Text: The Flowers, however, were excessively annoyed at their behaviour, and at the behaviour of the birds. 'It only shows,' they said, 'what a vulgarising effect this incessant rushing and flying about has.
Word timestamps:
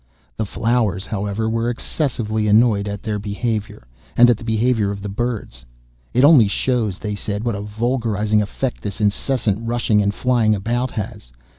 The 0.35 0.47
Flowers, 0.47 1.05
however, 1.05 1.47
were 1.47 1.69
excessively 1.69 2.47
annoyed 2.47 2.87
at 2.87 3.03
their 3.03 3.19
behaviour, 3.19 3.85
and 4.17 4.31
at 4.31 4.37
the 4.37 4.43
behaviour 4.43 4.89
of 4.89 5.03
the 5.03 5.09
birds. 5.09 5.63
'It 6.11 6.23
only 6.25 6.47
shows,' 6.47 6.97
they 6.97 7.13
said, 7.13 7.43
'what 7.43 7.53
a 7.53 7.61
vulgarising 7.61 8.41
effect 8.41 8.81
this 8.81 8.99
incessant 8.99 9.59
rushing 9.61 10.01
and 10.01 10.11
flying 10.15 10.55
about 10.55 10.89
has. 10.89 11.31